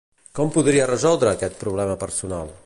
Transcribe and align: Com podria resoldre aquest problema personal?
Com 0.37 0.47
podria 0.55 0.87
resoldre 0.91 1.35
aquest 1.35 1.61
problema 1.65 1.99
personal? 2.07 2.53